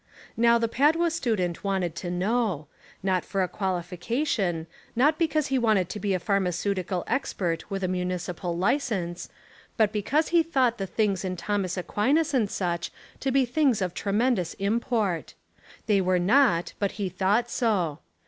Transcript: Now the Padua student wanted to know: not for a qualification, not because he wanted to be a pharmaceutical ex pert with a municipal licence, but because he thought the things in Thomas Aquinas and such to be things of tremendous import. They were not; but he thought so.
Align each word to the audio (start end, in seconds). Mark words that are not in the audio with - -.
Now 0.35 0.57
the 0.57 0.67
Padua 0.67 1.11
student 1.11 1.63
wanted 1.63 1.93
to 1.97 2.09
know: 2.09 2.65
not 3.03 3.23
for 3.23 3.43
a 3.43 3.47
qualification, 3.47 4.65
not 4.95 5.19
because 5.19 5.45
he 5.53 5.59
wanted 5.59 5.89
to 5.89 5.99
be 5.99 6.15
a 6.15 6.19
pharmaceutical 6.19 7.03
ex 7.05 7.33
pert 7.33 7.69
with 7.69 7.83
a 7.83 7.87
municipal 7.87 8.57
licence, 8.57 9.29
but 9.77 9.91
because 9.91 10.29
he 10.29 10.41
thought 10.41 10.79
the 10.79 10.87
things 10.87 11.23
in 11.23 11.35
Thomas 11.37 11.77
Aquinas 11.77 12.33
and 12.33 12.49
such 12.49 12.89
to 13.19 13.31
be 13.31 13.45
things 13.45 13.79
of 13.79 13.93
tremendous 13.93 14.55
import. 14.55 15.35
They 15.85 16.01
were 16.01 16.17
not; 16.17 16.73
but 16.79 16.93
he 16.93 17.07
thought 17.07 17.51
so. 17.51 17.99